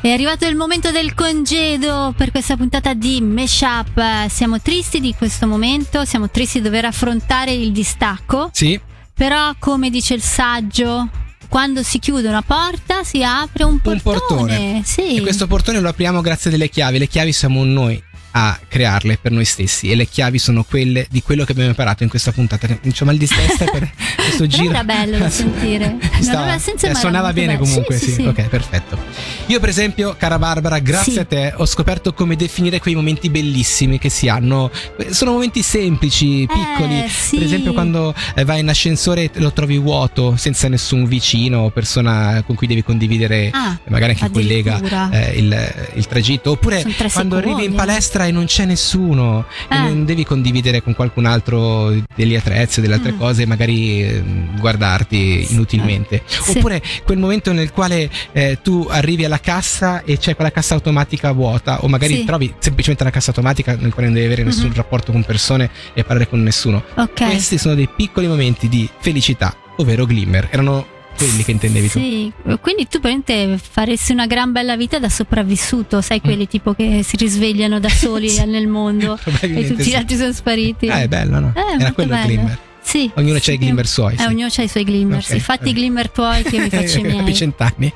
È 0.00 0.08
arrivato 0.08 0.46
il 0.46 0.54
momento 0.54 0.92
del 0.92 1.12
congedo 1.14 2.14
per 2.16 2.30
questa 2.30 2.56
puntata 2.56 2.94
di 2.94 3.20
Meshup. 3.20 4.28
Siamo 4.28 4.60
tristi 4.60 5.00
di 5.00 5.12
questo 5.18 5.48
momento, 5.48 6.04
siamo 6.04 6.30
tristi 6.30 6.58
di 6.58 6.64
dover 6.64 6.84
affrontare 6.84 7.52
il 7.52 7.72
distacco, 7.72 8.50
Sì, 8.52 8.80
però 9.12 9.54
come 9.58 9.90
dice 9.90 10.14
il 10.14 10.22
saggio, 10.22 11.08
quando 11.48 11.82
si 11.82 11.98
chiude 11.98 12.28
una 12.28 12.42
porta 12.42 13.02
si 13.02 13.24
apre 13.24 13.64
un 13.64 13.80
portone. 13.80 14.14
un 14.14 14.28
portone. 14.28 14.82
Sì. 14.84 15.16
E 15.16 15.20
questo 15.22 15.48
portone 15.48 15.80
lo 15.80 15.88
apriamo 15.88 16.20
grazie 16.20 16.50
a 16.50 16.52
delle 16.52 16.68
chiavi. 16.68 16.98
Le 16.98 17.08
chiavi 17.08 17.32
siamo 17.32 17.64
noi. 17.64 18.00
A 18.30 18.58
crearle 18.68 19.18
per 19.20 19.32
noi 19.32 19.44
stessi 19.44 19.90
e 19.90 19.94
le 19.94 20.06
chiavi 20.06 20.38
sono 20.38 20.62
quelle 20.64 21.06
di 21.10 21.22
quello 21.22 21.44
che 21.44 21.52
abbiamo 21.52 21.70
imparato 21.70 22.02
in 22.02 22.08
questa 22.08 22.32
puntata. 22.32 22.66
C'ho 22.66 23.04
mal 23.04 23.16
di 23.16 23.26
testa 23.26 23.64
per 23.64 23.90
questo 24.16 24.46
giro. 24.46 24.70
era 24.70 24.84
bello 24.84 25.18
da 25.18 25.30
sentire. 25.30 25.96
Non 26.18 26.22
Stava- 26.22 26.58
senso, 26.58 26.86
eh, 26.86 26.94
suonava 26.96 27.32
bene 27.32 27.52
bello. 27.54 27.64
comunque, 27.64 27.96
Sì, 27.96 28.06
sì, 28.06 28.12
sì. 28.14 28.22
Ok, 28.26 28.48
perfetto. 28.48 28.98
Io, 29.46 29.60
per 29.60 29.68
esempio, 29.68 30.16
cara 30.18 30.36
Barbara, 30.38 30.78
grazie 30.80 31.20
a 31.20 31.24
te 31.24 31.52
ho 31.56 31.64
scoperto 31.64 32.12
come 32.12 32.34
definire 32.34 32.80
quei 32.80 32.94
momenti 32.96 33.30
bellissimi 33.30 33.98
che 33.98 34.08
si 34.08 34.28
hanno. 34.28 34.70
Sono 35.10 35.32
momenti 35.32 35.62
semplici, 35.62 36.46
piccoli. 36.46 36.98
Eh. 36.98 37.10
Per 37.30 37.42
esempio, 37.42 37.72
quando 37.72 38.12
eh, 38.34 38.44
vai 38.44 38.60
in 38.60 38.68
ascensore 38.68 39.24
e 39.24 39.30
lo 39.34 39.52
trovi 39.52 39.78
vuoto, 39.78 40.34
senza 40.36 40.68
nessun 40.68 41.06
vicino 41.06 41.60
o 41.60 41.70
persona 41.70 42.42
con 42.44 42.56
cui 42.56 42.66
devi 42.66 42.82
condividere, 42.82 43.50
Ah, 43.52 43.78
magari 43.88 44.12
anche 44.12 44.24
un 44.24 44.30
collega, 44.32 45.10
eh, 45.10 45.38
il, 45.38 45.74
il 45.94 46.06
tragitto. 46.06 46.50
Oppure 46.50 46.84
quando 47.12 47.36
arrivi 47.36 47.52
in 47.52 47.70
secondi. 47.70 47.76
Palestra 48.18 48.26
e 48.26 48.32
non 48.32 48.44
c'è 48.46 48.64
nessuno 48.64 49.46
e 49.70 49.74
Eh. 49.74 49.78
non 49.78 50.04
devi 50.04 50.24
condividere 50.24 50.82
con 50.82 50.94
qualcun 50.94 51.24
altro 51.26 51.90
degli 52.14 52.34
attrezzi 52.34 52.78
o 52.80 52.82
delle 52.82 52.94
altre 52.94 53.12
Mm. 53.12 53.18
cose, 53.18 53.46
magari 53.46 54.02
eh, 54.02 54.22
guardarti 54.58 55.46
inutilmente. 55.52 56.22
Sì. 56.26 56.58
Oppure 56.58 56.82
quel 57.04 57.18
momento 57.18 57.52
nel 57.52 57.70
quale 57.72 58.10
eh, 58.32 58.58
tu 58.62 58.86
arrivi 58.90 59.24
alla 59.24 59.40
cassa 59.40 60.02
e 60.04 60.18
c'è 60.18 60.34
quella 60.34 60.50
cassa 60.50 60.74
automatica 60.74 61.32
vuota, 61.32 61.82
o 61.84 61.88
magari 61.88 62.14
Sì. 62.16 62.24
trovi 62.24 62.52
semplicemente 62.58 63.02
una 63.04 63.12
cassa 63.12 63.30
automatica 63.30 63.76
nel 63.78 63.92
quale 63.92 64.06
non 64.08 64.14
devi 64.14 64.26
avere 64.26 64.42
nessun 64.42 64.66
Mhm. 64.66 64.74
rapporto 64.74 65.12
con 65.12 65.22
persone 65.24 65.70
e 65.94 66.02
parlare 66.04 66.28
con 66.28 66.42
nessuno. 66.42 66.82
Ok. 66.96 67.24
Questi 67.24 67.58
sono 67.58 67.74
dei 67.74 67.88
piccoli 67.94 68.26
momenti 68.26 68.68
di 68.68 68.88
felicità, 68.98 69.54
ovvero 69.76 70.06
glimmer. 70.06 70.48
Erano 70.50 70.96
quelli 71.18 71.44
che 71.44 71.50
intendevi 71.50 71.88
tu. 71.90 71.98
Sì, 71.98 72.32
quindi 72.60 72.86
tu 72.88 73.00
praticamente 73.00 73.58
faresti 73.58 74.12
una 74.12 74.26
gran 74.26 74.52
bella 74.52 74.76
vita 74.76 74.98
da 74.98 75.08
sopravvissuto, 75.08 76.00
sai 76.00 76.20
quelli 76.20 76.46
tipo 76.48 76.72
che 76.74 77.02
si 77.02 77.16
risvegliano 77.16 77.78
da 77.80 77.88
soli 77.90 78.28
Sì. 78.30 78.44
nel 78.46 78.66
mondo 78.68 79.18
e 79.40 79.66
tutti 79.66 79.82
sì. 79.82 79.90
gli 79.90 79.94
altri 79.94 80.16
sono 80.16 80.32
spariti. 80.32 80.88
Ah, 80.88 81.00
è 81.02 81.08
bello, 81.08 81.38
no? 81.40 81.52
Eh, 81.54 81.80
Era 81.80 81.92
quello 81.92 82.14
il 82.14 82.20
bello. 82.20 82.32
glimmer. 82.34 82.58
Sì. 82.80 83.10
Ognuno 83.16 83.38
sì. 83.38 83.44
c'ha 83.44 83.52
i 83.52 83.58
glimmer 83.58 83.86
suoi. 83.86 84.14
Eh, 84.14 84.18
sì. 84.18 84.24
ognuno 84.26 84.48
ha 84.56 84.62
i 84.62 84.68
suoi 84.68 84.84
glimmer. 84.84 85.18
Ok, 85.18 85.24
sì. 85.24 85.40
Fatti 85.40 85.68
i 85.68 85.72
glimmer 85.74 86.08
tuoi 86.08 86.42
che 86.42 86.58
mi 86.58 86.70
faccio 86.70 86.98
i 86.98 87.02
Capi 87.02 87.16
miei. 87.22 87.34
cent'anni. 87.34 87.92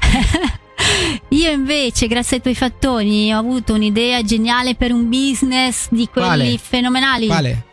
Io 1.31 1.51
invece, 1.51 2.07
grazie 2.09 2.37
ai 2.37 2.43
tuoi 2.43 2.55
fattoni, 2.55 3.33
ho 3.33 3.39
avuto 3.39 3.73
un'idea 3.73 4.23
geniale 4.23 4.75
per 4.75 4.93
un 4.93 5.09
business 5.09 5.87
di 5.91 6.09
quelli 6.13 6.27
Quale? 6.27 6.59
fenomenali. 6.59 7.27
Quale? 7.27 7.65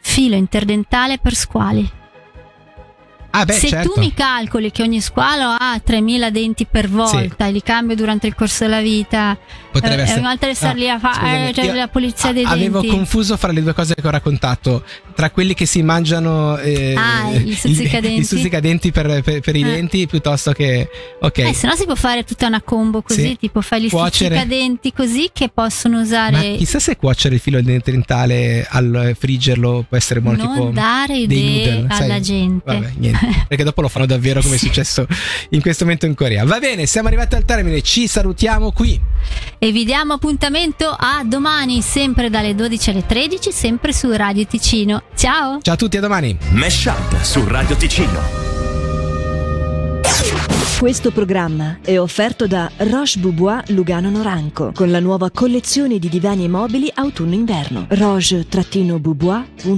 Filo 0.00 0.36
interdentale 0.36 1.18
per 1.18 1.34
squali. 1.34 1.90
Ah, 3.36 3.44
beh, 3.44 3.52
Se 3.54 3.66
certo. 3.66 3.94
tu 3.94 4.00
mi 4.00 4.14
calcoli 4.14 4.70
che 4.70 4.82
ogni 4.82 5.00
squalo 5.00 5.56
ha 5.58 5.80
3000 5.82 6.30
denti 6.30 6.66
per 6.70 6.88
volta 6.88 7.46
e 7.46 7.50
li 7.50 7.62
cambio 7.62 7.96
durante 7.96 8.28
il 8.28 8.34
corso 8.36 8.62
della 8.62 8.80
vita, 8.80 9.36
Potrebbe 9.72 9.96
eh, 9.96 10.04
essere. 10.04 10.18
è 10.18 10.20
un'altra 10.20 10.54
star 10.54 10.76
lì 10.76 10.88
a 10.88 11.00
fare 11.00 11.14
scusami, 11.16 11.54
cioè, 11.54 11.64
io 11.64 11.74
la 11.74 11.88
polizia 11.88 12.32
dei 12.32 12.44
Avevo 12.44 12.80
denti. 12.80 12.94
confuso 12.96 13.36
fra 13.36 13.50
le 13.50 13.60
due 13.62 13.74
cose 13.74 13.96
che 13.96 14.06
ho 14.06 14.10
raccontato. 14.10 14.84
Tra 15.14 15.30
quelli 15.30 15.54
che 15.54 15.64
si 15.66 15.82
mangiano 15.82 16.56
eh, 16.58 16.94
Ah, 16.96 17.30
i 17.32 17.52
stuzzicadenti. 17.52 18.20
i 18.20 18.24
stuzzicadenti 18.24 18.90
per, 18.92 19.22
per- 19.22 19.40
per 19.40 19.54
i 19.56 19.60
Eh. 19.60 19.64
denti 19.64 20.06
piuttosto 20.06 20.52
che. 20.52 20.88
Ok. 21.20 21.38
Eh, 21.38 21.54
se 21.54 21.66
no 21.66 21.74
si 21.74 21.84
può 21.84 21.94
fare 21.94 22.24
tutta 22.24 22.46
una 22.46 22.60
combo 22.62 23.00
così, 23.02 23.22
Sì. 23.28 23.36
tipo 23.38 23.60
fai 23.60 23.82
gli 23.82 23.88
Cuocere. 23.88 24.34
stuzzicadenti 24.36 24.92
così 24.92 25.30
che 25.32 25.48
possono 25.48 25.96
Ma 25.98 26.02
usare 26.02 26.56
chissà 26.56 26.78
se 26.80 26.96
cuocere 26.96 27.36
il 27.36 27.40
filo 27.40 27.60
dentale 27.62 28.66
al 28.68 29.14
friggerlo 29.18 29.84
può 29.88 29.96
essere 29.96 30.20
buono 30.20 30.42
non 30.42 30.52
tipo 30.54 30.68
dare 30.70 31.16
idee 31.16 31.70
noodle, 31.80 31.94
sai? 31.94 32.04
alla 32.04 32.20
gente. 32.20 32.72
Vabbè, 32.74 32.92
niente. 32.96 33.28
Perché 33.48 33.64
dopo 33.64 33.80
lo 33.82 33.88
fanno 33.88 34.06
davvero 34.06 34.40
come 34.42 34.56
è 34.56 34.58
successo 34.58 35.06
in 35.50 35.60
questo 35.60 35.84
momento 35.84 36.06
in 36.06 36.14
Corea. 36.14 36.44
Va 36.44 36.58
bene, 36.58 36.86
siamo 36.86 37.06
arrivati 37.08 37.34
al 37.36 37.44
termine. 37.44 37.80
Ci 37.82 38.06
salutiamo 38.08 38.72
qui. 38.72 39.00
E 39.58 39.72
vi 39.72 39.84
diamo 39.84 40.14
appuntamento 40.14 40.88
a 40.88 41.22
domani, 41.24 41.80
sempre 41.82 42.28
dalle 42.30 42.54
12 42.54 42.90
alle 42.90 43.06
13, 43.06 43.52
sempre 43.52 43.92
su 43.92 44.10
Radio 44.12 44.44
Ticino. 44.44 45.02
Ciao! 45.16 45.60
Ciao 45.62 45.74
a 45.74 45.76
tutti, 45.76 45.96
a 45.96 46.00
domani. 46.00 46.36
Mesh 46.50 46.84
Up 46.86 47.20
su 47.22 47.46
Radio 47.46 47.76
Ticino. 47.76 48.42
Questo 50.78 51.12
programma 51.12 51.78
è 51.82 51.98
offerto 51.98 52.46
da 52.46 52.70
Roche 52.76 53.18
Boubois 53.18 53.68
Lugano 53.68 54.10
Noranco 54.10 54.72
con 54.74 54.90
la 54.90 55.00
nuova 55.00 55.30
collezione 55.30 55.98
di 55.98 56.08
divani 56.10 56.44
e 56.44 56.48
mobili 56.48 56.90
autunno-inverno. 56.92 57.86
roche-boubois.com 57.88 59.72